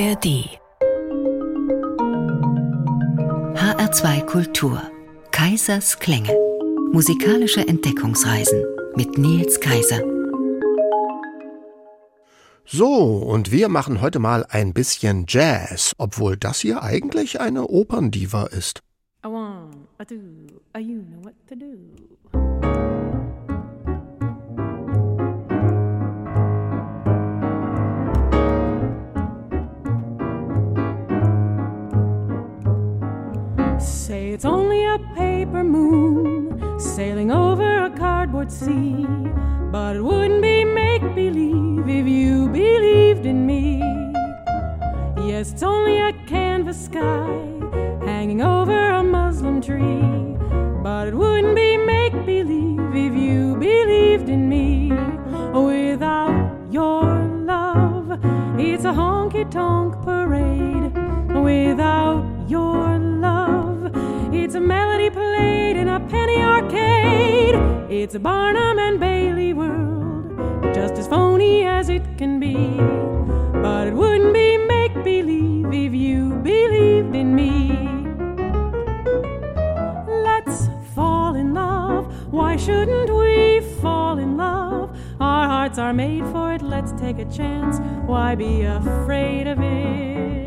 [0.00, 0.48] ARD
[3.54, 4.80] HR2 Kultur
[5.30, 6.34] Kaisers Klänge
[6.90, 8.64] Musikalische Entdeckungsreisen
[8.96, 10.00] mit Nils Kaiser
[12.64, 18.44] So, und wir machen heute mal ein bisschen Jazz, obwohl das hier eigentlich eine Operndiva
[18.44, 18.80] ist.
[19.20, 20.16] A one, a two,
[20.72, 22.09] a you know what to do.
[34.10, 39.06] Say it's only a paper moon sailing over a cardboard sea,
[39.70, 43.78] but it wouldn't be make believe if you believed in me.
[45.28, 47.24] Yes, it's only a canvas sky
[48.04, 50.02] hanging over a muslin tree,
[50.82, 54.90] but it wouldn't be make believe if you believed in me.
[55.54, 57.04] Without your
[57.46, 58.18] love,
[58.58, 60.92] it's a honky tonk parade.
[61.32, 63.09] Without your love,
[64.50, 67.54] it's a melody played in a penny arcade.
[67.88, 72.56] It's a Barnum and Bailey world, just as phony as it can be.
[73.62, 77.70] But it wouldn't be make believe if you believed in me.
[80.24, 82.12] Let's fall in love.
[82.32, 84.90] Why shouldn't we fall in love?
[85.20, 86.62] Our hearts are made for it.
[86.62, 87.78] Let's take a chance.
[88.04, 90.39] Why be afraid of it?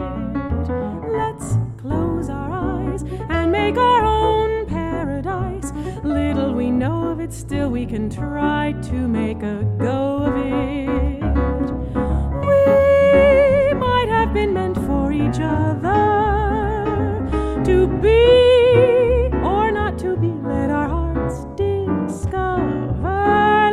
[3.53, 5.71] Make our own paradise.
[6.03, 11.21] Little we know of it, still we can try to make a go of it.
[12.49, 16.01] We might have been meant for each other
[17.63, 20.31] to be or not to be.
[20.53, 23.19] Let our hearts discover.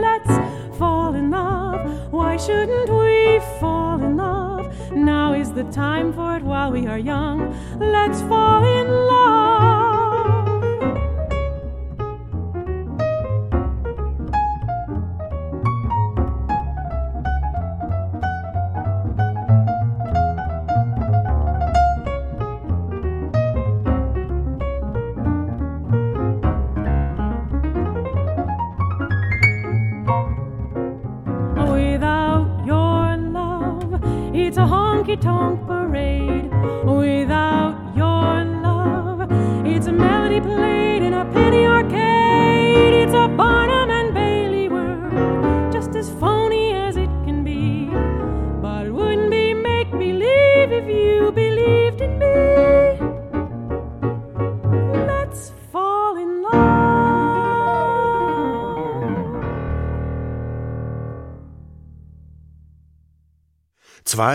[0.09, 0.35] Let's
[0.77, 2.13] fall in love.
[2.13, 4.67] Why shouldn't we fall in love?
[4.93, 7.39] Now is the time for it while we are young.
[7.79, 8.70] Let's fall in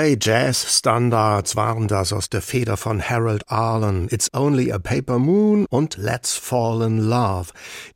[0.05, 5.65] Zwei Jazz-Standards waren das aus der Feder von Harold Arlen, It's Only a Paper Moon
[5.71, 7.47] und Let's Fall in Love.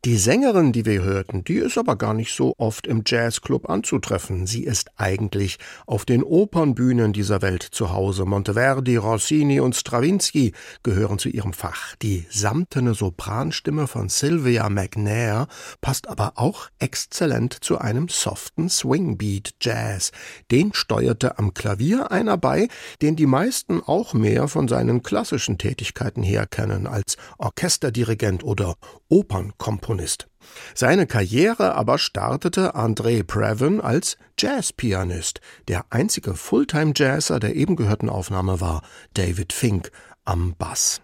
[0.05, 4.47] Die Sängerin, die wir hörten, die ist aber gar nicht so oft im Jazzclub anzutreffen.
[4.47, 8.25] Sie ist eigentlich auf den Opernbühnen dieser Welt zu Hause.
[8.25, 11.95] Monteverdi, Rossini und Stravinsky gehören zu ihrem Fach.
[12.01, 15.47] Die samtene Sopranstimme von Sylvia McNair
[15.79, 20.11] passt aber auch exzellent zu einem soften Swingbeat-Jazz.
[20.49, 22.67] Den steuerte am Klavier einer bei,
[23.01, 28.75] den die meisten auch mehr von seinen klassischen Tätigkeiten her kennen als Orchesterdirigent oder
[29.09, 30.27] Opernkomponist.
[30.73, 35.41] Seine Karriere aber startete André Previn als Jazzpianist.
[35.67, 38.81] Der einzige Fulltime-Jazzer der eben gehörten Aufnahme war
[39.13, 39.91] David Fink
[40.25, 41.01] am Bass.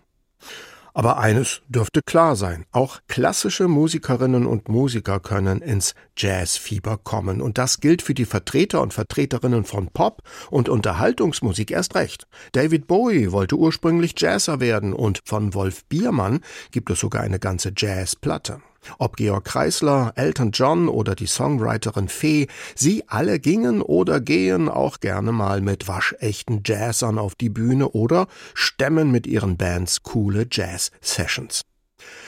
[0.96, 7.42] Aber eines dürfte klar sein, auch klassische Musikerinnen und Musiker können ins Jazzfieber kommen.
[7.42, 12.28] Und das gilt für die Vertreter und Vertreterinnen von Pop und Unterhaltungsmusik erst recht.
[12.54, 16.40] David Bowie wollte ursprünglich Jazzer werden und von Wolf Biermann
[16.72, 18.62] gibt es sogar eine ganze Jazzplatte.
[18.98, 25.00] Ob Georg Kreisler, Elton John oder die Songwriterin Fee, sie alle gingen oder gehen auch
[25.00, 31.62] gerne mal mit waschechten Jazzern auf die Bühne oder stemmen mit ihren Bands coole Jazz-Sessions.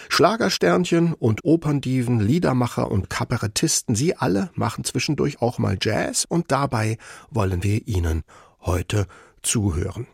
[0.09, 6.97] Schlagersternchen und Operndiven, Liedermacher und Kabarettisten, sie alle machen zwischendurch auch mal Jazz und dabei
[7.29, 8.23] wollen wir ihnen
[8.61, 9.05] heute
[9.41, 10.07] zuhören.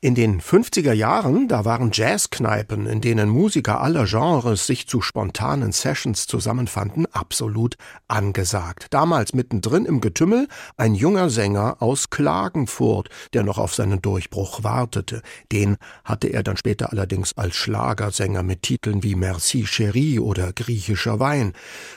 [0.00, 5.72] In den 50er Jahren, da waren Jazzkneipen, in denen Musiker aller Genres sich zu spontanen
[5.72, 7.76] Sessions zusammenfanden, absolut
[8.08, 8.86] angesagt.
[8.90, 15.22] Damals mittendrin im Getümmel ein junger Sänger aus Klagenfurt, der noch auf seinen Durchbruch wartete.
[15.52, 21.20] Den hatte er dann später allerdings als Schlagersänger mit Titeln wie Merci Chérie oder Griechischer
[21.20, 21.52] Wein.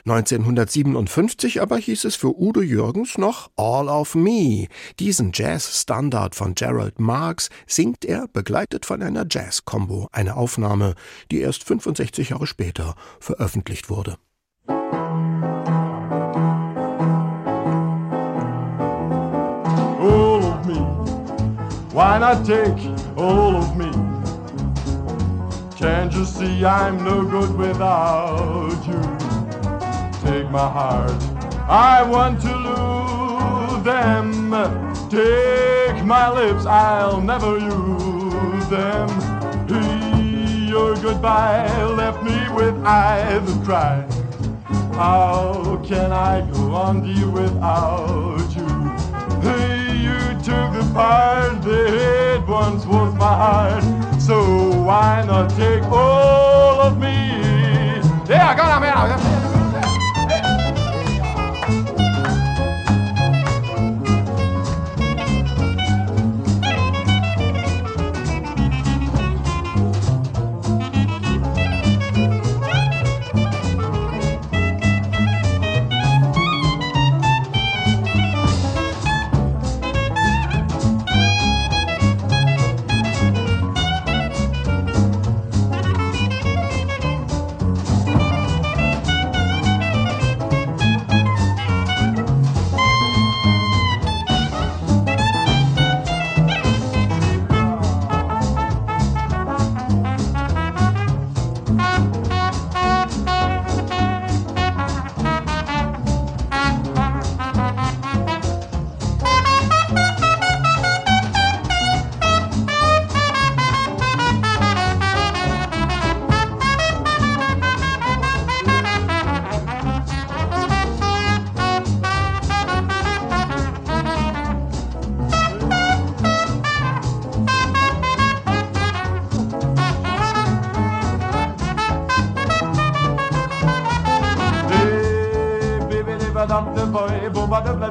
[0.06, 4.68] 1957 aber hieß es für Udo Jürgens noch All of Me.
[5.00, 10.96] Diesen Jazz-Standard von Gerald Marx singt er, begleitet von einer Jazz-Combo, eine Aufnahme,
[11.32, 14.18] die erst 65 Jahre später veröffentlicht wurde.
[20.00, 20.80] All of me,
[21.94, 22.78] why not take
[23.16, 23.92] all of me?
[25.78, 29.02] Can't you see I'm no good without you?
[30.24, 31.12] Take my heart,
[31.68, 34.52] I want to lose them.
[35.10, 35.73] Take
[36.06, 39.10] my lips, I'll never use them.
[40.68, 44.06] Your goodbye left me with eyes that cry.
[44.94, 48.68] How can I go on, dear, without you?
[49.42, 53.84] Hey, you took the part that once was my heart.
[54.22, 57.14] So why not take all of me?
[58.28, 59.43] Yeah,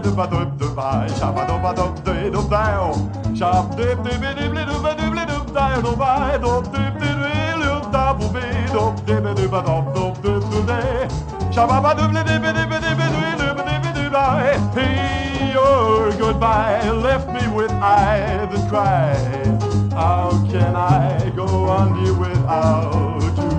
[0.02, 1.08] dubba dub dubba,
[15.52, 19.14] your goodbye left me with eyes that cry.
[19.92, 23.50] How can I go on here without you?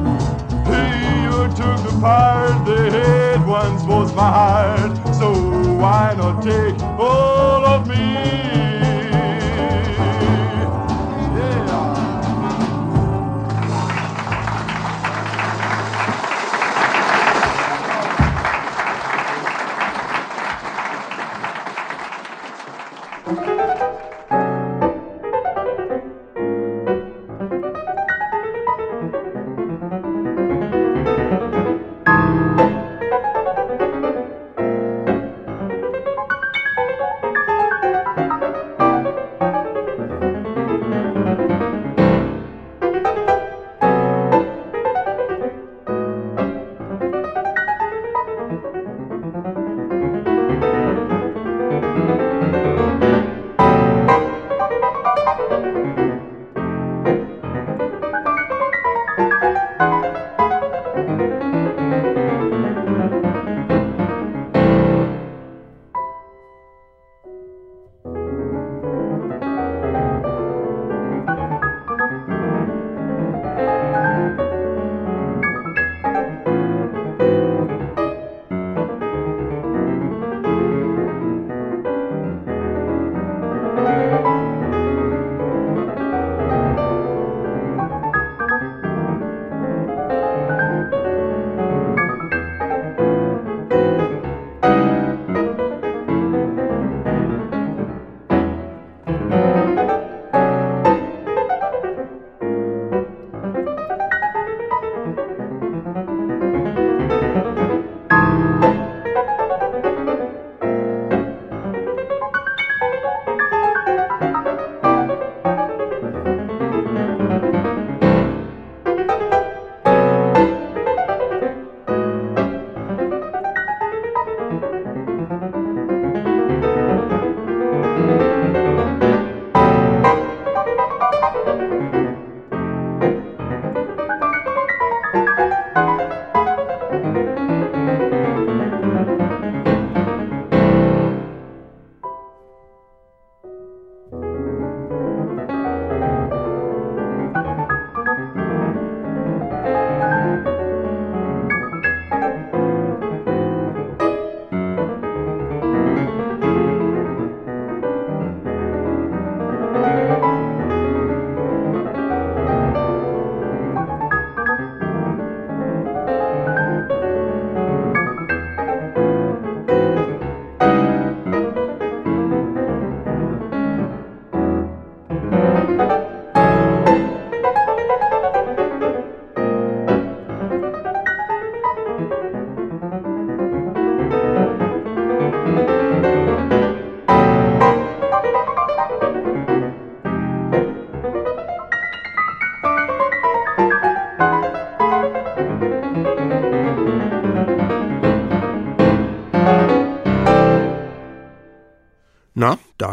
[0.71, 5.02] Hey, you took the part that once was my heart.
[5.13, 5.31] So
[5.77, 8.22] why not take all of me?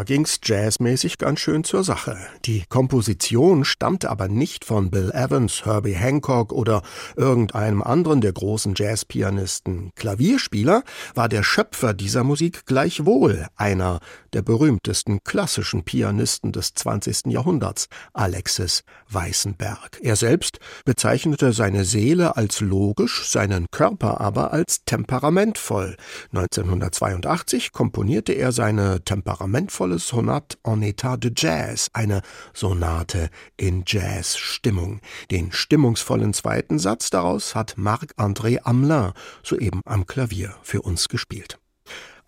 [0.00, 2.16] Da ging's jazzmäßig ganz schön zur Sache.
[2.46, 6.80] Die Komposition stammte aber nicht von Bill Evans, Herbie Hancock oder
[7.16, 9.92] irgendeinem anderen der großen Jazzpianisten.
[9.96, 14.00] Klavierspieler war der Schöpfer dieser Musik gleichwohl einer
[14.32, 17.26] der berühmtesten klassischen Pianisten des 20.
[17.26, 19.98] Jahrhunderts, Alexis Weißenberg.
[20.00, 25.98] Er selbst bezeichnete seine Seele als logisch, seinen Körper aber als temperamentvoll.
[26.32, 32.22] 1982 komponierte er seine temperamentvolle Sonate en état de jazz, eine
[32.54, 35.00] Sonate in Jazzstimmung.
[35.30, 41.58] Den stimmungsvollen zweiten Satz daraus hat Marc-André Amelin soeben am Klavier für uns gespielt.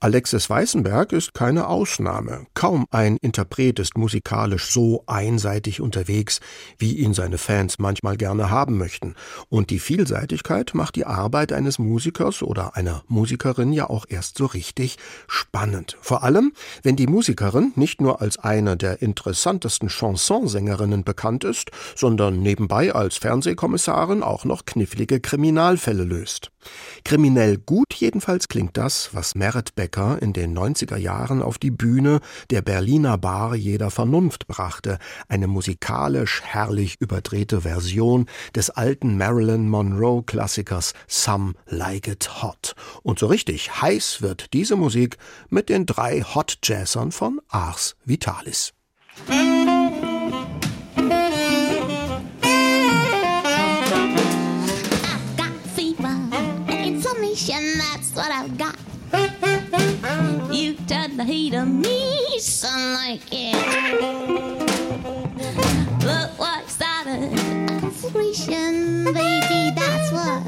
[0.02, 2.46] Alexis Weißenberg ist keine Ausnahme.
[2.54, 6.40] Kaum ein Interpret ist musikalisch so einseitig unterwegs,
[6.76, 9.14] wie ihn seine Fans manchmal gerne haben möchten.
[9.48, 14.46] Und die Vielseitigkeit macht die Arbeit eines Musikers oder einer Musikerin ja auch erst so
[14.46, 14.96] richtig
[15.28, 15.96] spannend.
[16.00, 22.40] Vor allem, wenn die Musikerin nicht nur als eine der interessantesten Chansonsängerinnen bekannt ist, sondern
[22.40, 26.50] nebenbei als Fernsehkommissarin auch noch knifflige Kriminalfälle löst.
[27.04, 32.20] Kriminell gut jedenfalls klingt das, was Merit Becker in den 90er Jahren auf die Bühne
[32.50, 40.22] der Berliner Bar jeder Vernunft brachte, eine musikalisch herrlich überdrehte Version des alten Marilyn Monroe
[40.22, 42.74] Klassikers Some Like It Hot.
[43.02, 45.18] Und so richtig heiß wird diese Musik
[45.50, 48.72] mit den drei Hot Jazzern von Ars Vitalis.
[56.84, 58.81] inflammation, that's what I've got.
[61.22, 63.54] The heat on me, son, like it.
[66.04, 70.44] Look what started a conflagration, baby, that's what.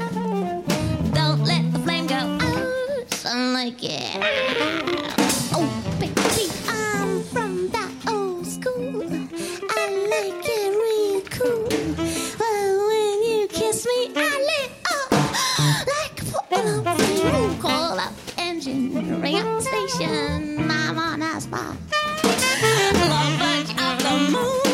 [1.13, 4.17] Don't let the flame go out, like it.
[5.53, 5.65] Oh,
[5.97, 9.01] baby, I'm from that old school.
[9.69, 11.69] I like it real cool.
[12.37, 14.54] Well, when you kiss me, I lit
[18.75, 20.69] engine, ring station.
[20.69, 21.77] I'm on a spot.
[22.23, 24.64] Love bunch of the moves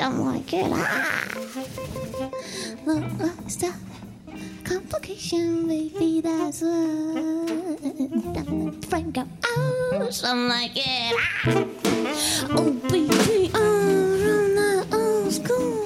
[0.00, 0.70] someone could
[2.86, 3.74] Look, Lost a
[4.64, 7.78] complication, baby, that's what.
[8.88, 11.14] Frank, go out, like it.
[12.56, 14.58] Oh, baby, I'm
[14.92, 15.79] old school.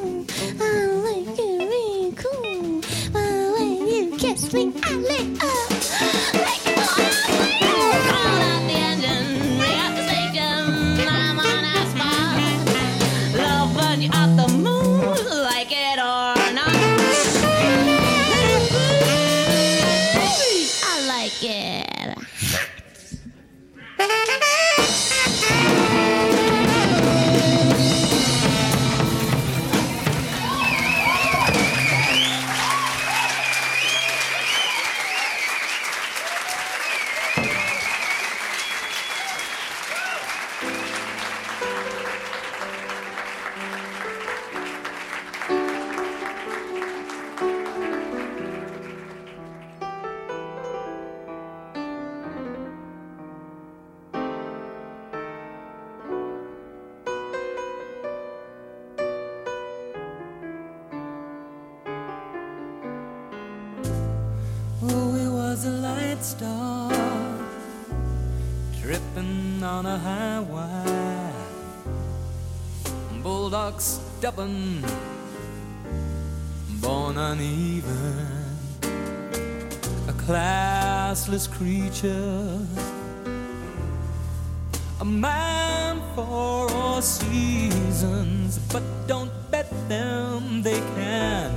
[88.74, 91.56] But don't bet them, they can't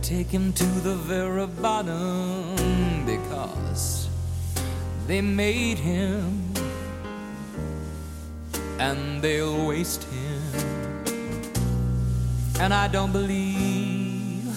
[0.00, 4.08] take him to the very bottom because
[5.06, 6.54] they made him
[8.78, 10.40] and they'll waste him
[12.60, 14.56] and I don't believe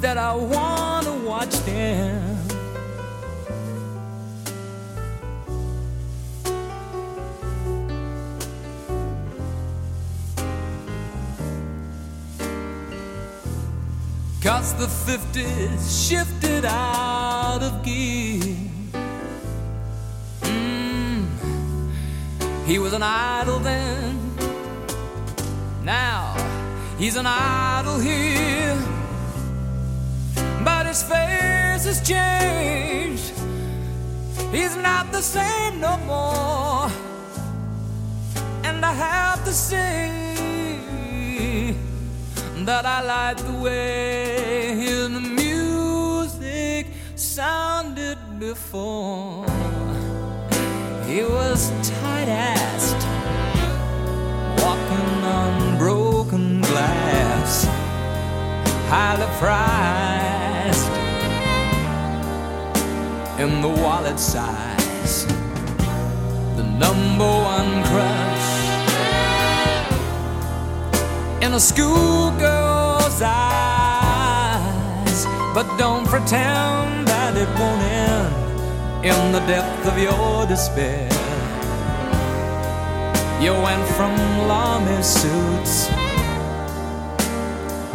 [0.00, 2.35] that I wanna watch them.
[14.56, 18.42] The 50s shifted out of gear.
[20.42, 21.26] Mm.
[22.66, 24.16] He was an idol then
[25.86, 26.34] now
[26.98, 28.76] he's an idol here,
[30.64, 33.32] but his face has changed.
[34.50, 36.90] He's not the same no more,
[38.64, 40.25] and I have to say
[42.66, 49.46] that I like the way his music sounded before.
[51.06, 53.02] He was tight assed
[54.58, 57.66] walking on broken glass,
[58.90, 60.90] highly priced
[63.38, 65.24] in the wallet size,
[66.56, 68.25] the number one crush
[71.42, 74.56] in a schoolgirl's eyes.
[75.54, 78.34] But don't pretend that it won't end
[79.04, 81.08] in the depth of your despair.
[83.40, 84.16] You went from
[84.48, 85.90] lame suits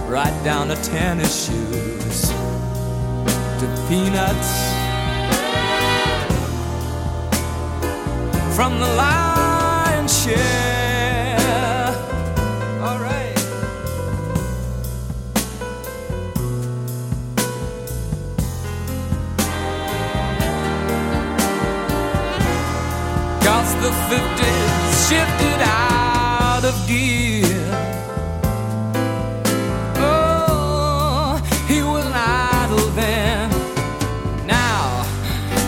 [0.07, 2.29] right down to tennis shoes
[3.59, 4.51] to peanuts
[8.55, 10.70] from the lion's share.
[23.81, 27.65] The 50s shifted out of gear.
[29.97, 33.49] Oh, he was an idol then.
[34.45, 35.03] Now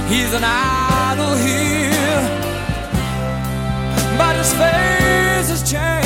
[0.08, 2.22] he's an idol here.
[4.20, 6.03] But his face has changed.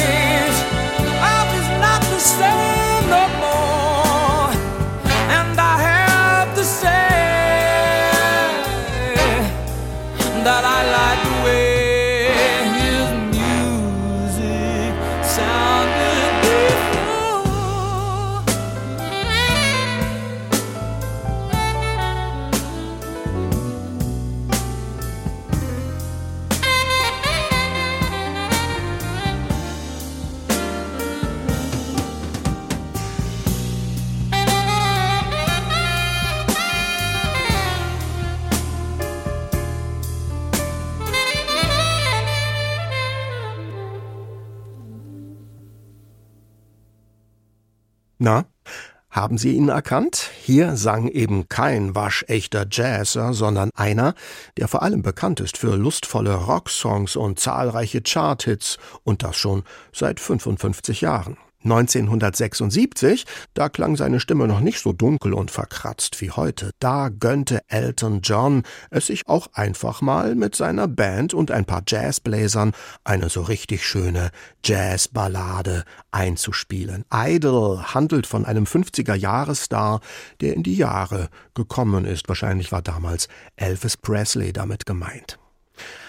[49.28, 50.30] Haben Sie ihn erkannt?
[50.42, 54.14] Hier sang eben kein waschechter Jazzer, sondern einer,
[54.56, 60.22] der vor allem bekannt ist für lustvolle Rocksongs und zahlreiche Charthits und das schon seit
[60.22, 61.36] 55 Jahren.
[61.72, 66.72] 1976, da klang seine Stimme noch nicht so dunkel und verkratzt wie heute.
[66.80, 71.84] Da gönnte Elton John es sich auch einfach mal mit seiner Band und ein paar
[71.88, 72.72] Jazzbläsern
[73.04, 74.32] eine so richtig schöne
[74.64, 77.06] Jazzballade einzuspielen.
[77.14, 80.02] Idol handelt von einem 50er-Jahresstar,
[80.42, 82.28] der in die Jahre gekommen ist.
[82.28, 85.38] Wahrscheinlich war damals Elvis Presley damit gemeint.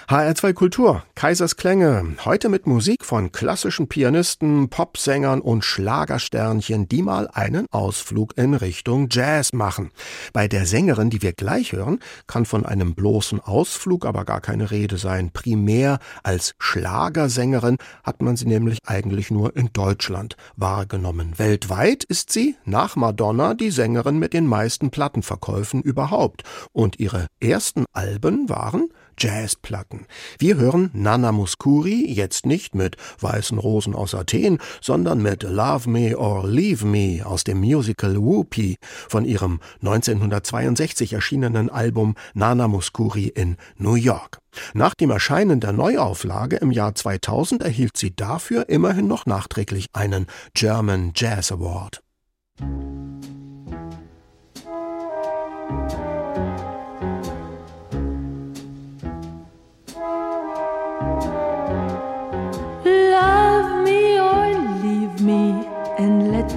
[0.09, 7.29] HR2 Kultur, Kaisers Klänge, heute mit Musik von klassischen Pianisten, Popsängern und Schlagersternchen, die mal
[7.29, 9.91] einen Ausflug in Richtung Jazz machen.
[10.33, 14.71] Bei der Sängerin, die wir gleich hören, kann von einem bloßen Ausflug aber gar keine
[14.71, 15.31] Rede sein.
[15.31, 21.39] Primär als Schlagersängerin hat man sie nämlich eigentlich nur in Deutschland wahrgenommen.
[21.39, 26.45] Weltweit ist sie nach Madonna die Sängerin mit den meisten Plattenverkäufen überhaupt.
[26.73, 30.07] Und ihre ersten Alben waren Jazzplatten.
[30.39, 36.17] Wir hören Nana Muscuri jetzt nicht mit Weißen Rosen aus Athen, sondern mit Love Me
[36.17, 38.77] or Leave Me aus dem Musical Whoopi
[39.09, 44.39] von ihrem 1962 erschienenen Album Nana Muscuri in New York.
[44.75, 50.27] Nach dem Erscheinen der Neuauflage im Jahr 2000 erhielt sie dafür immerhin noch nachträglich einen
[50.55, 52.03] German Jazz Award.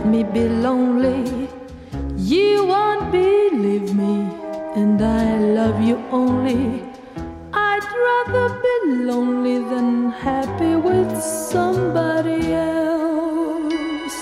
[0.06, 1.50] Me be lonely.
[2.18, 4.30] You won't believe me,
[4.76, 6.84] and I love you only.
[7.54, 14.20] I'd rather be lonely than happy with somebody else.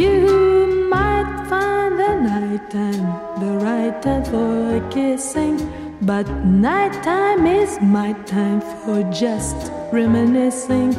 [0.00, 3.06] You might find the night nighttime
[3.40, 5.56] the right time for kissing,
[6.02, 10.94] but nighttime is my time for just reminiscing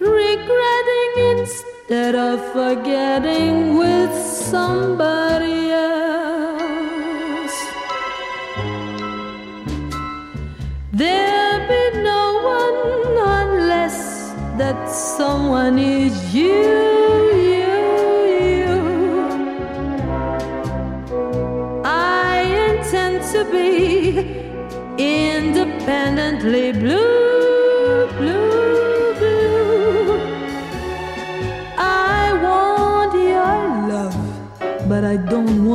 [0.00, 0.61] regretting
[1.16, 6.12] instead of forgetting with somebody else.
[10.92, 12.78] There'll be no one
[13.40, 16.82] unless that someone is you.
[17.50, 17.74] you,
[18.60, 18.74] you.
[21.84, 24.42] I intend to be
[24.98, 27.21] independently blue,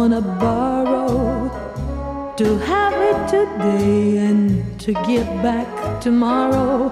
[0.07, 1.49] wanna borrow
[2.37, 5.67] to have it today and to give back
[5.99, 6.89] tomorrow.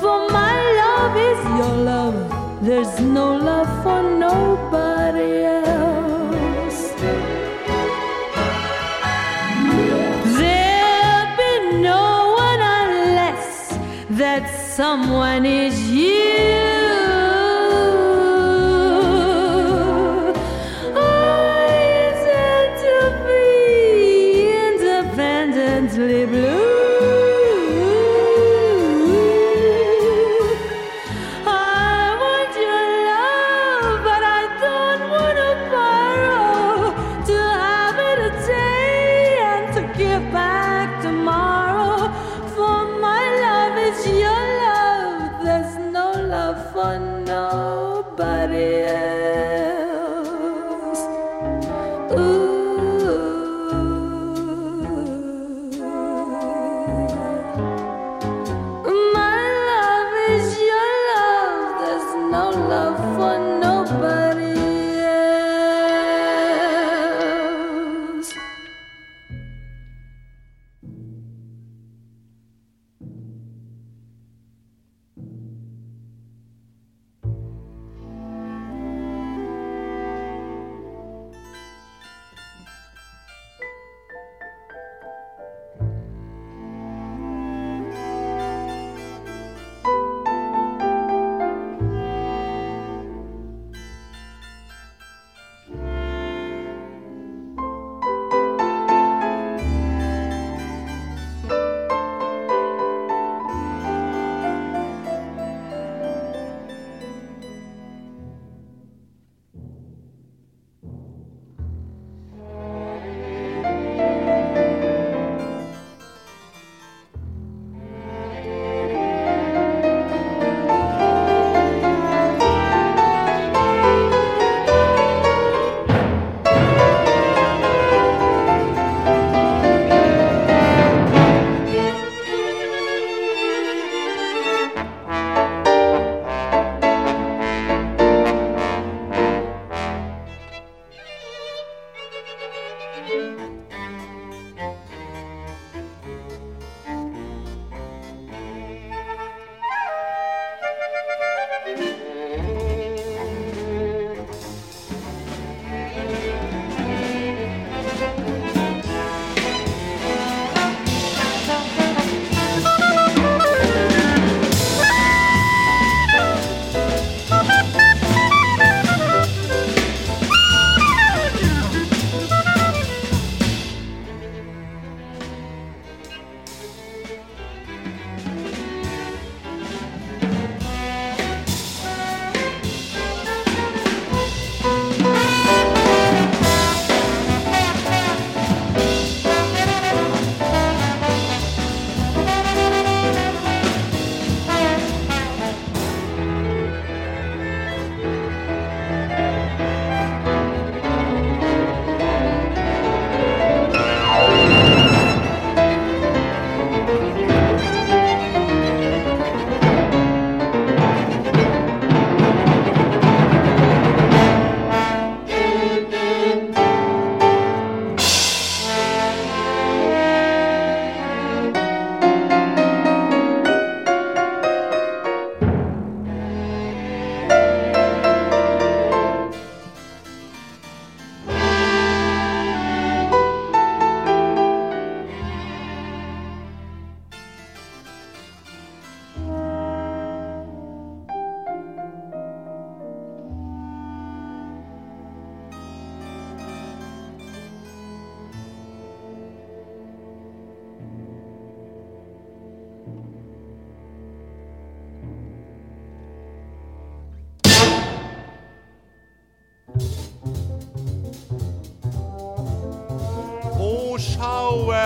[0.00, 6.80] For my love is your love, there's no love for nobody else.
[10.40, 11.54] There'll be
[11.90, 13.78] no one unless
[14.18, 16.69] that someone is you.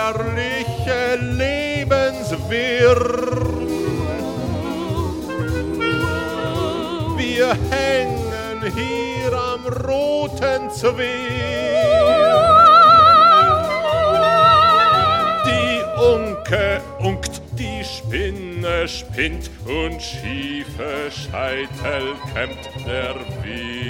[0.05, 3.01] Schauerliche Lebenswirr.
[7.17, 10.99] Wir hängen hier am roten Zweig.
[15.47, 23.84] Die Unke unkt, die Spinne spinnt und schiefe Scheitel kämmt der Wind.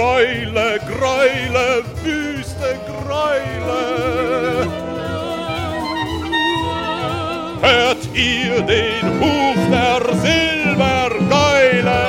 [0.00, 4.66] Gräule, Gräule, wüste Gräule,
[7.60, 12.02] hört ihr den Huf der Silbergeule?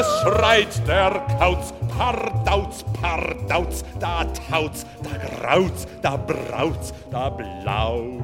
[0.00, 8.20] Es schreit der Kauz, Pardauz, Pardauz, da taut's, da graut's, da braut's, da blau.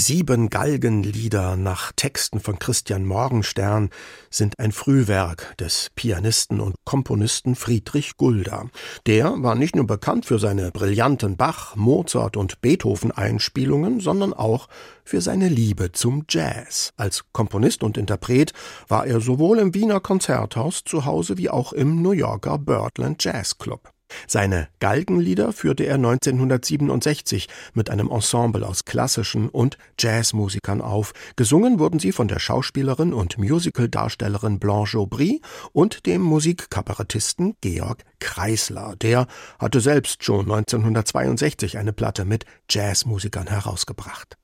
[0.00, 3.90] Sieben Galgenlieder nach Texten von Christian Morgenstern
[4.30, 8.64] sind ein Frühwerk des Pianisten und Komponisten Friedrich Gulda.
[9.06, 14.68] Der war nicht nur bekannt für seine brillanten Bach-, Mozart- und Beethoven-Einspielungen, sondern auch
[15.04, 16.92] für seine Liebe zum Jazz.
[16.96, 18.52] Als Komponist und Interpret
[18.88, 23.58] war er sowohl im Wiener Konzerthaus zu Hause wie auch im New Yorker Birdland Jazz
[23.58, 23.90] Club.
[24.26, 31.12] Seine Galgenlieder führte er 1967 mit einem Ensemble aus klassischen und Jazzmusikern auf.
[31.36, 35.40] Gesungen wurden sie von der Schauspielerin und Musicaldarstellerin Blanche Aubry
[35.72, 38.94] und dem Musikkabarettisten Georg Kreisler.
[39.00, 39.26] Der
[39.58, 44.36] hatte selbst schon 1962 eine Platte mit Jazzmusikern herausgebracht.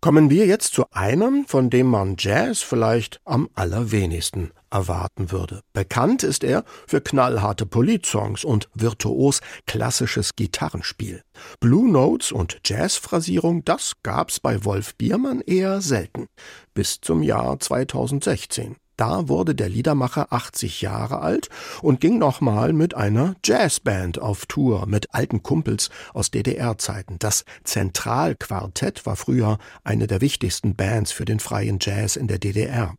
[0.00, 5.62] Kommen wir jetzt zu einem, von dem man Jazz vielleicht am allerwenigsten erwarten würde.
[5.72, 11.24] Bekannt ist er für knallharte Politsongs und virtuos klassisches Gitarrenspiel.
[11.58, 16.28] Blue Notes und Jazzphrasierung, das gab's bei Wolf Biermann eher selten.
[16.74, 18.76] Bis zum Jahr 2016.
[18.98, 21.48] Da wurde der Liedermacher 80 Jahre alt
[21.82, 27.16] und ging nochmal mit einer Jazzband auf Tour mit alten Kumpels aus DDR-Zeiten.
[27.20, 32.96] Das Zentralquartett war früher eine der wichtigsten Bands für den freien Jazz in der DDR.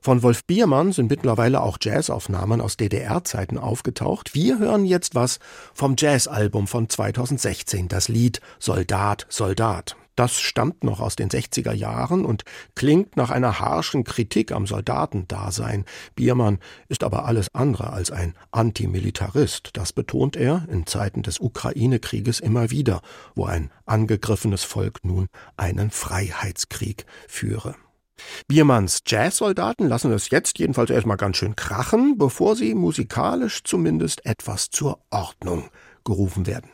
[0.00, 4.34] Von Wolf Biermann sind mittlerweile auch Jazzaufnahmen aus DDR-Zeiten aufgetaucht.
[4.34, 5.38] Wir hören jetzt was
[5.72, 9.96] vom Jazzalbum von 2016, das Lied Soldat, Soldat.
[10.18, 12.42] Das stammt noch aus den 60er Jahren und
[12.74, 15.84] klingt nach einer harschen Kritik am Soldatendasein.
[16.16, 19.70] Biermann ist aber alles andere als ein Antimilitarist.
[19.74, 23.00] Das betont er in Zeiten des Ukraine-Krieges immer wieder,
[23.36, 27.76] wo ein angegriffenes Volk nun einen Freiheitskrieg führe.
[28.48, 34.70] Biermanns Jazzsoldaten lassen es jetzt jedenfalls erstmal ganz schön krachen, bevor sie musikalisch zumindest etwas
[34.70, 35.70] zur Ordnung
[36.02, 36.72] gerufen werden.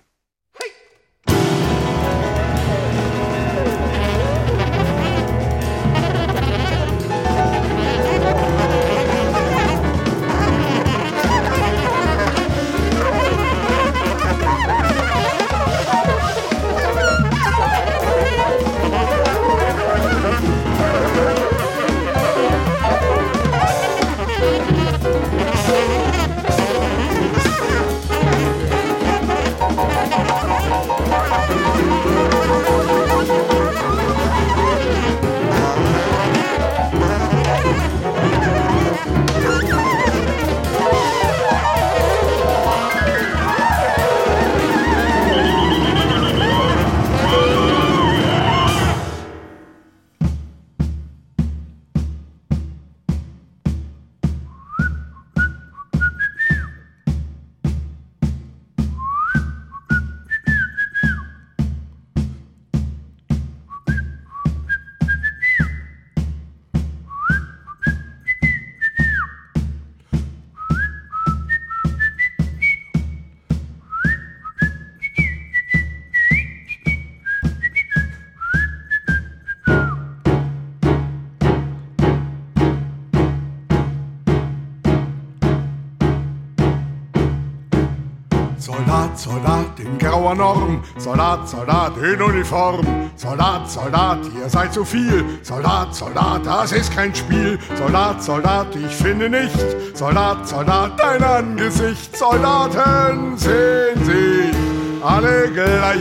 [89.19, 95.95] Soldat, in grauer Norm, Soldat, Soldat in Uniform, Soldat, Soldat, ihr seid zu viel, Soldat,
[95.95, 99.59] Soldat, das ist kein Spiel, Soldat, Soldat, ich finde nicht,
[99.95, 104.55] Soldat, Soldat, dein Angesicht, Soldaten sehen sich
[105.03, 106.01] alle gleich,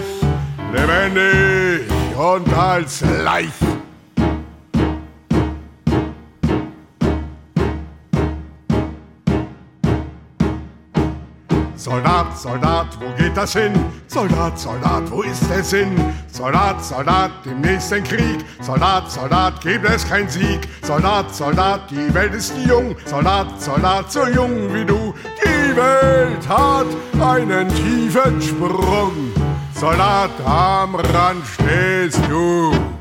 [0.72, 3.83] lebendig und als leicht.
[11.84, 13.74] Soldat, Soldat, wo geht das hin?
[14.08, 15.94] Soldat, Soldat, wo ist der Sinn?
[16.32, 18.46] Soldat, Soldat, im nächsten Krieg.
[18.62, 20.62] Soldat, Soldat, gibt es kein Sieg.
[20.82, 22.96] Soldat, Soldat, die Welt ist jung.
[23.06, 25.14] Soldat, Soldat, so jung wie du.
[25.44, 26.88] Die Welt hat
[27.22, 29.34] einen tiefen Sprung.
[29.76, 32.93] Soldat, am Rand stehst du.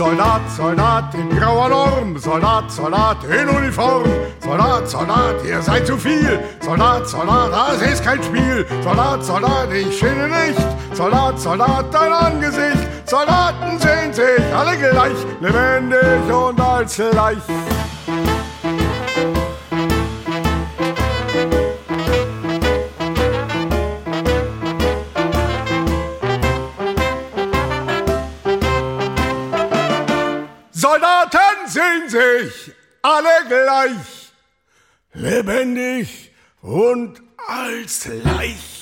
[0.00, 4.08] Soldat, Soldat in grauer Norm, Soldat, Soldat in Uniform,
[4.42, 9.98] Soldat, Soldat, ihr seid zu viel, Soldat, Soldat, das ist kein Spiel, Soldat, Soldat, ich
[9.98, 10.58] finde nicht,
[10.94, 17.89] Soldat, Soldat, dein Angesicht, Soldaten sehen sich alle gleich, lebendig und als leicht.
[32.10, 34.32] Sich alle gleich,
[35.14, 38.79] lebendig und als leicht.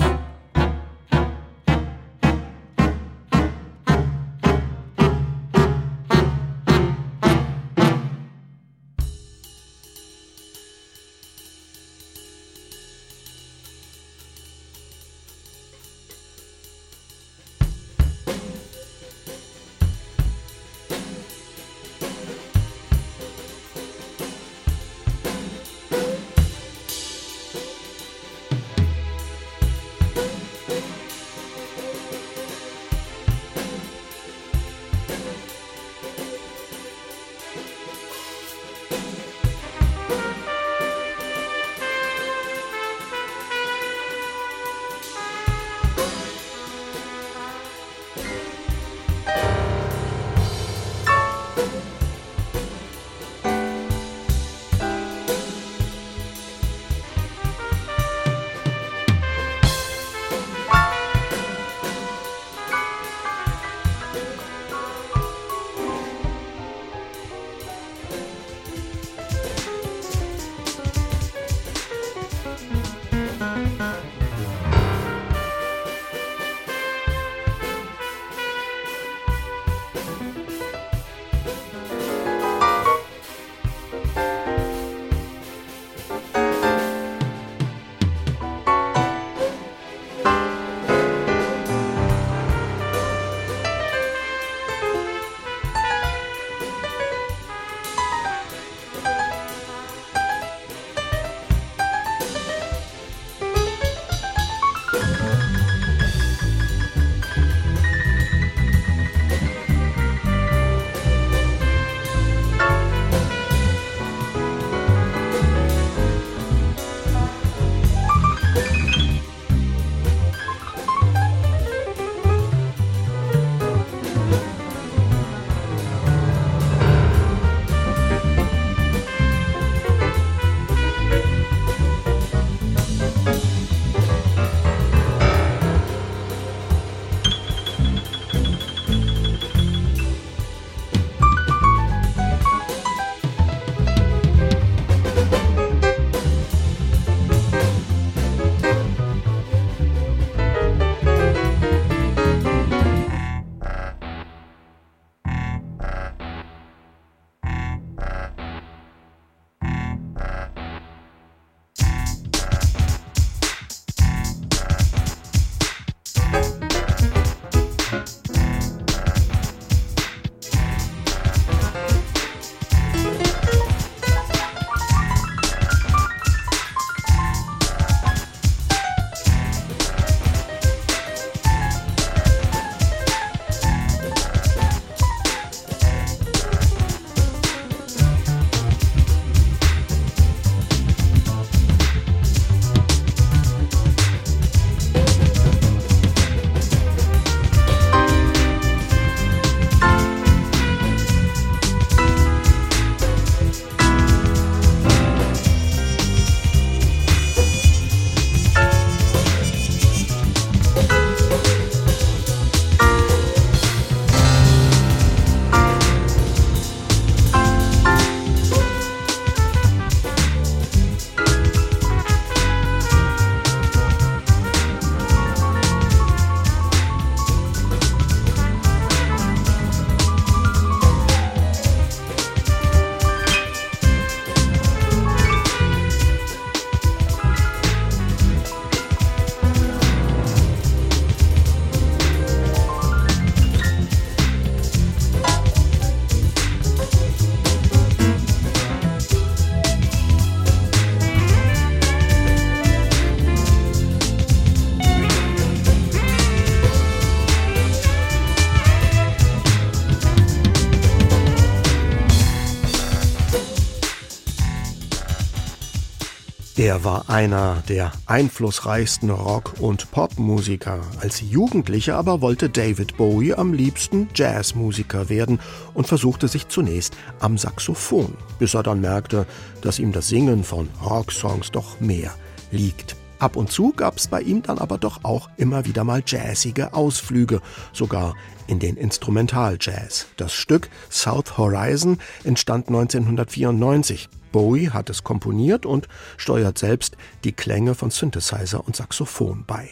[266.69, 270.81] Er war einer der einflussreichsten Rock- und Popmusiker.
[271.01, 275.41] Als Jugendlicher aber wollte David Bowie am liebsten Jazzmusiker werden
[275.73, 279.25] und versuchte sich zunächst am Saxophon, bis er dann merkte,
[279.63, 282.15] dass ihm das Singen von Rocksongs doch mehr
[282.51, 282.97] liegt.
[283.19, 287.41] Ab und zu gab's bei ihm dann aber doch auch immer wieder mal jazzige Ausflüge,
[287.73, 288.15] sogar
[288.47, 290.09] in den Instrumentaljazz.
[290.19, 294.11] Das Stück South Horizon entstand 1994.
[294.33, 299.69] Bowie hat es komponiert und steuert selbst die Klänge von Synthesizer und Saxophon bei.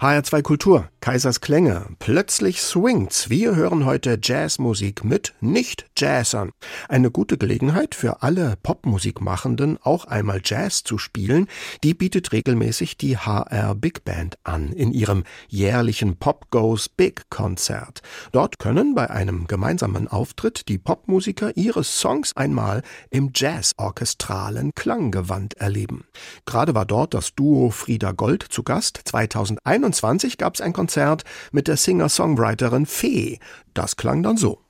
[0.00, 1.84] HR2 Kultur, Kaisers Klänge.
[1.98, 3.28] Plötzlich swingt's.
[3.28, 6.52] Wir hören heute Jazzmusik mit Nicht-Jazzern.
[6.88, 11.48] Eine gute Gelegenheit für alle Popmusikmachenden, auch einmal Jazz zu spielen.
[11.84, 18.00] Die bietet regelmäßig die HR Big Band an in ihrem jährlichen Pop Goes Big Konzert.
[18.32, 22.80] Dort können bei einem gemeinsamen Auftritt die Popmusiker ihre Songs einmal
[23.10, 26.04] im Jazz-orchestralen Klanggewand erleben.
[26.46, 29.02] Gerade war dort das Duo Frieda Gold zu Gast.
[29.04, 33.38] 2021 1921 gab es ein Konzert mit der Singer-Songwriterin Fee.
[33.74, 34.60] Das klang dann so.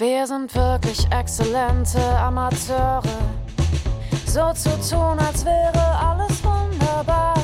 [0.00, 3.02] Wir sind wirklich exzellente Amateure.
[4.26, 7.34] So zu tun, als wäre alles wunderbar.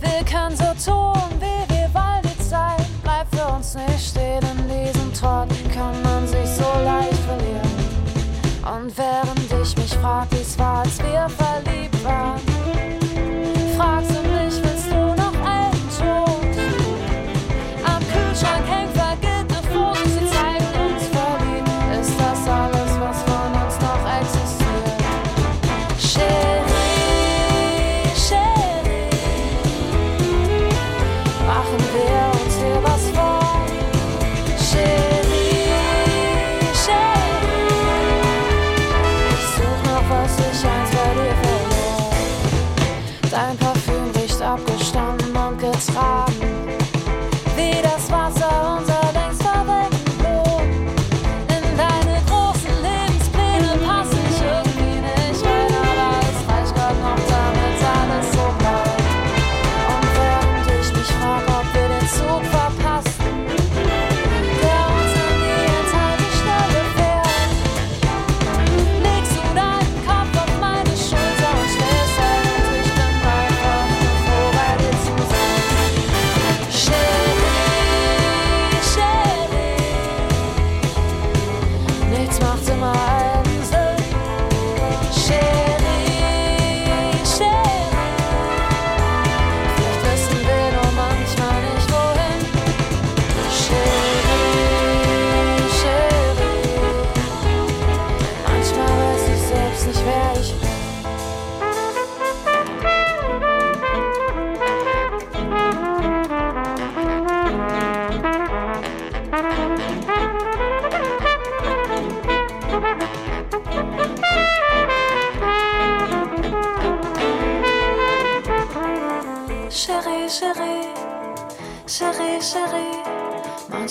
[0.00, 2.22] Wir können so tun, wie wir wollen.
[2.24, 4.42] Die Zeit bleibt für uns nicht stehen.
[4.42, 7.74] In diesem Trott kann man sich so leicht verlieren.
[8.64, 12.53] Und während ich mich frag, wie es war, als wir verliebt waren,
[32.34, 32.93] until I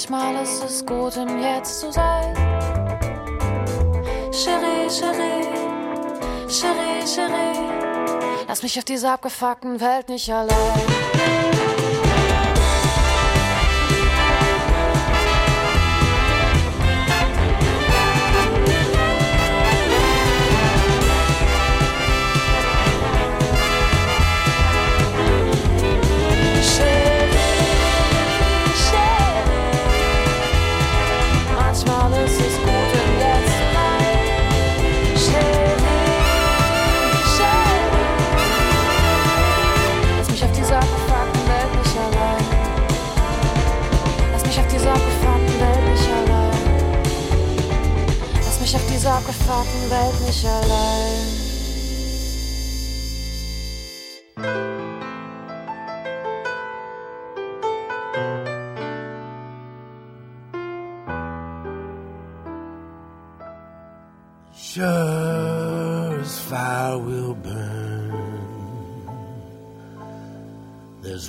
[0.09, 2.35] Manchmal ist es gut, im Jetzt zu sein.
[4.33, 5.47] Cherie, Cherie,
[6.49, 11.02] Cherie, Cherie, lass mich auf dieser abgefuckten Welt nicht allein.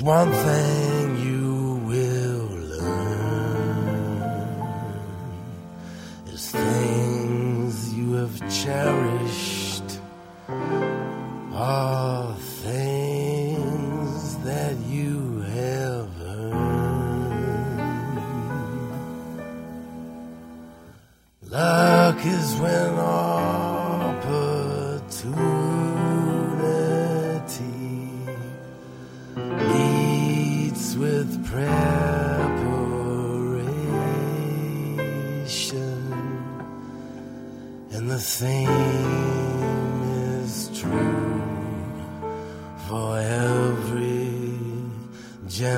[0.05, 0.54] One thing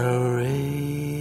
[0.07, 1.16] hurry.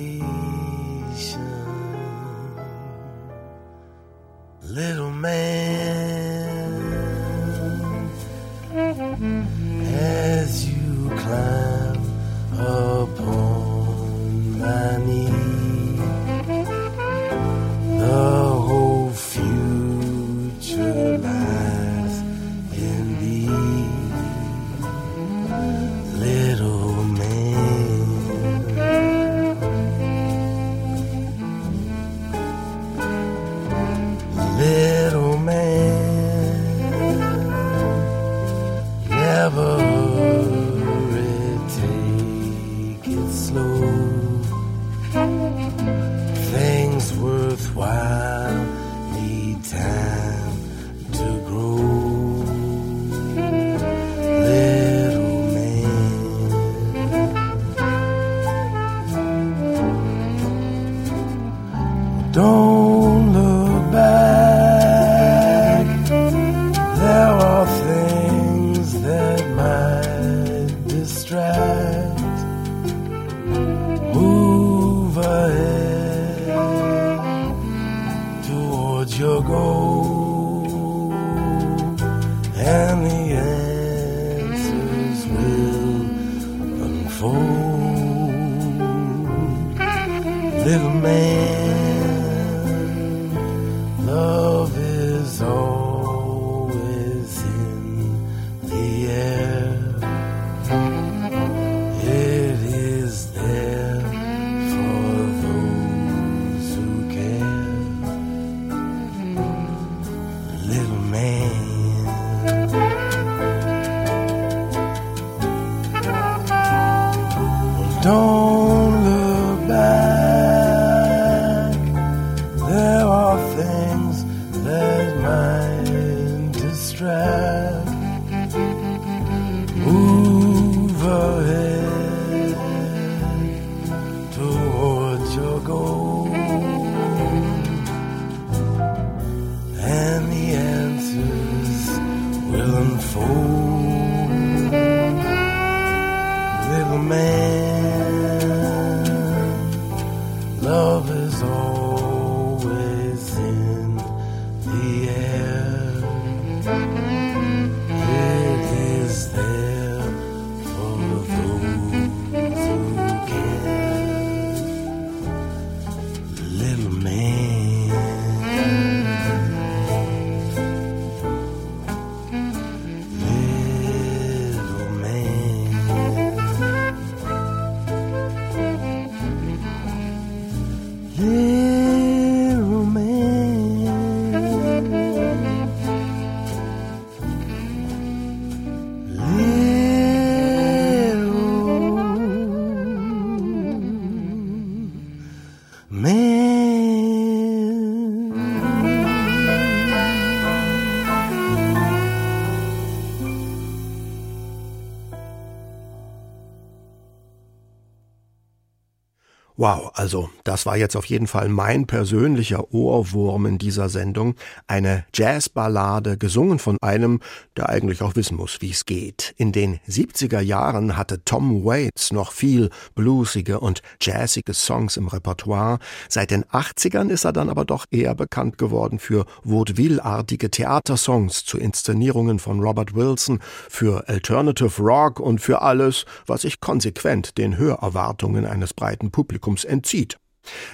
[209.57, 214.35] Wow, also das war jetzt auf jeden Fall mein persönlicher Ohrwurm in dieser Sendung.
[214.67, 217.21] Eine Jazzballade, gesungen von einem,
[217.55, 219.33] der eigentlich auch wissen muss, wie es geht.
[219.37, 225.79] In den 70er Jahren hatte Tom Waits noch viel bluesige und jazzige Songs im Repertoire.
[226.09, 231.57] Seit den 80ern ist er dann aber doch eher bekannt geworden für Vaudeville-artige Theatersongs zu
[231.57, 233.39] Inszenierungen von Robert Wilson,
[233.69, 240.17] für Alternative Rock und für alles, was sich konsequent den Hörerwartungen eines breiten Publikums entzieht.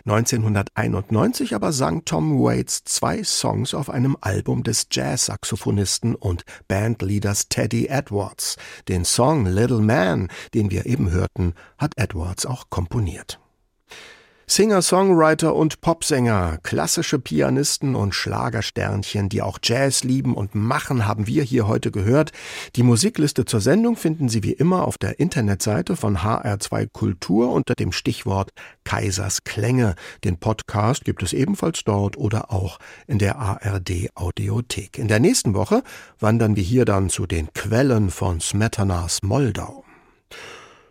[0.05, 7.87] 1991 aber sang Tom Waits zwei Songs auf einem Album des Jazz-Saxophonisten und Bandleaders Teddy
[7.87, 8.57] Edwards.
[8.87, 13.39] Den Song Little Man, den wir eben hörten, hat Edwards auch komponiert.
[14.53, 21.25] Singer, Songwriter und Popsänger, klassische Pianisten und Schlagersternchen, die auch Jazz lieben und machen, haben
[21.25, 22.33] wir hier heute gehört.
[22.75, 27.75] Die Musikliste zur Sendung finden Sie wie immer auf der Internetseite von HR2 Kultur unter
[27.75, 28.51] dem Stichwort
[28.83, 29.95] Kaisers Klänge.
[30.25, 32.77] Den Podcast gibt es ebenfalls dort oder auch
[33.07, 34.97] in der ARD Audiothek.
[34.97, 35.81] In der nächsten Woche
[36.19, 39.85] wandern wir hier dann zu den Quellen von Smetanas Moldau.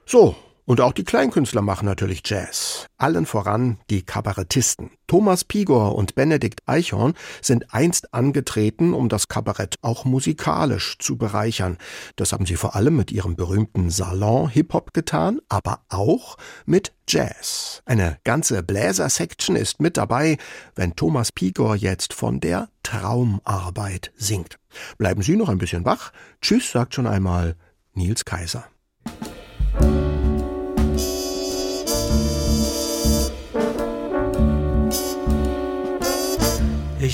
[0.07, 0.35] So,
[0.71, 2.87] Und auch die Kleinkünstler machen natürlich Jazz.
[2.97, 4.93] Allen voran die Kabarettisten.
[5.09, 11.77] Thomas Pigor und Benedikt Eichhorn sind einst angetreten, um das Kabarett auch musikalisch zu bereichern.
[12.15, 17.83] Das haben sie vor allem mit ihrem berühmten Salon-Hip-Hop getan, aber auch mit Jazz.
[17.85, 20.39] Eine ganze Bläser-Section ist mit dabei,
[20.77, 24.61] wenn Thomas Pigor jetzt von der Traumarbeit singt.
[24.99, 26.13] Bleiben Sie noch ein bisschen wach.
[26.41, 27.57] Tschüss, sagt schon einmal
[27.93, 28.67] Nils Kaiser.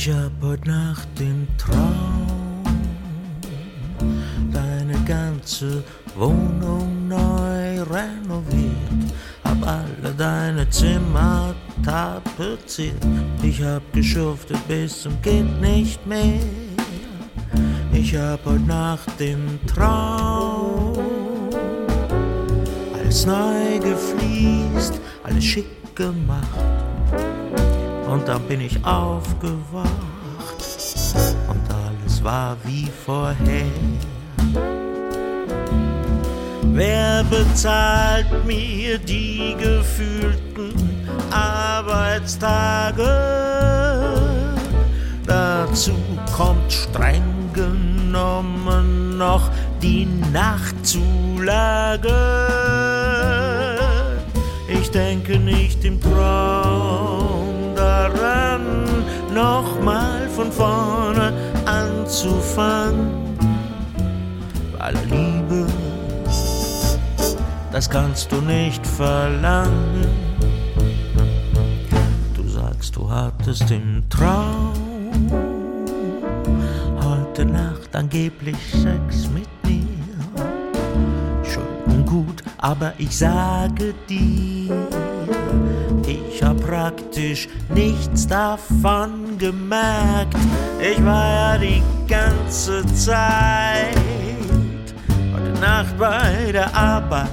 [0.07, 2.63] Ich hab heute Nacht den Traum,
[4.53, 5.83] deine ganze
[6.15, 13.05] Wohnung neu renoviert, hab alle deine Zimmer tapeziert.
[13.43, 16.39] Ich hab geschuftet bis zum geht nicht mehr.
[17.93, 20.95] Ich hab heute Nacht den Traum,
[22.95, 26.76] alles neu gefliest, alles schick gemacht
[28.09, 29.91] und dann bin ich aufgewacht
[31.49, 33.67] und alles war wie vorher.
[36.73, 40.75] Wer bezahlt mir die gefühlten
[41.31, 43.09] Arbeitstage?
[45.27, 45.95] Dazu
[46.37, 49.51] kommt streng genommen noch
[49.81, 52.13] die Nachtzulage.
[54.69, 57.36] Ich denke nicht im Traum
[59.37, 61.33] nochmal von vorne
[61.67, 63.11] anzufangen.
[64.79, 65.67] Weil Liebe,
[67.71, 70.07] das kannst du nicht verlangen.
[72.35, 74.73] Du sagst, du hattest im Traum
[77.03, 79.85] heute Nacht angeblich Sex mit mir.
[81.45, 85.06] Schön und gut, aber ich sage dir,
[86.29, 90.37] ich hab praktisch nichts davon gemerkt.
[90.81, 93.97] Ich war ja die ganze Zeit
[95.35, 97.29] heute Nacht bei der Arbeit.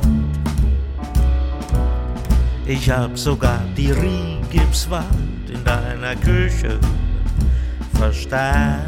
[2.65, 6.79] Ich hab sogar die Riehgipswand in deiner Küche
[7.93, 8.83] verstärkt.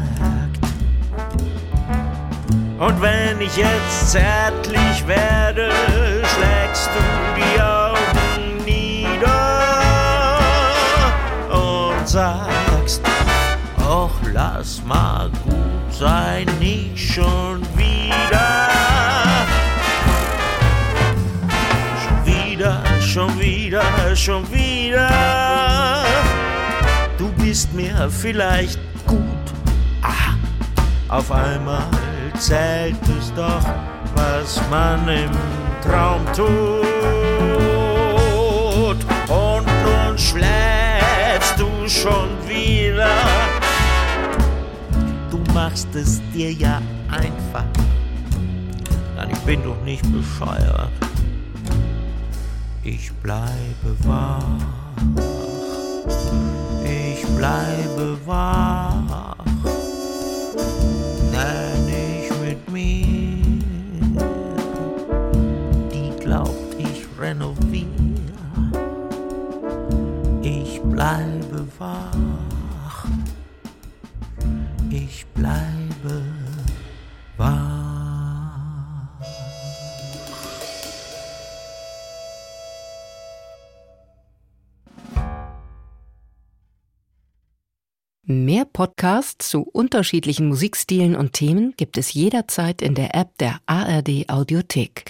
[2.78, 5.70] Und wenn ich jetzt zärtlich werde,
[6.22, 7.75] schlägst du die Augen
[12.16, 13.02] sagst,
[13.86, 18.48] Och, lass mal gut sein, nicht schon wieder.
[22.02, 25.10] Schon wieder, schon wieder, schon wieder.
[27.18, 29.46] Du bist mir vielleicht gut.
[30.00, 30.32] Ah,
[31.08, 31.86] auf einmal
[32.38, 33.66] zählt es doch,
[34.14, 35.30] was man im
[35.84, 36.86] Traum tut.
[39.28, 40.75] Und nun schläfst du
[42.06, 43.16] schon wieder.
[45.30, 46.80] Du machst es dir ja
[47.10, 47.64] einfach.
[49.16, 50.90] Nein, ich bin doch nicht bescheuert.
[52.84, 54.42] Ich bleibe wach.
[56.84, 59.36] Ich bleibe wach.
[61.32, 63.42] Nenn ich mit mir,
[65.92, 67.86] die glaubt, ich renoviere.
[70.42, 71.35] Ich bleibe
[71.78, 73.06] wach.
[74.90, 76.22] Ich bleibe
[77.36, 77.86] wach.
[88.28, 94.28] Mehr Podcasts zu unterschiedlichen Musikstilen und Themen gibt es jederzeit in der App der ARD
[94.28, 95.04] Audiothek.